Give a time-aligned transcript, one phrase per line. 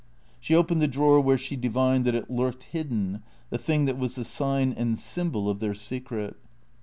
[0.39, 3.99] She opened the drawer where she divined that it lurked hid den, the thing that
[3.99, 6.37] was the sign and symbol of their secret.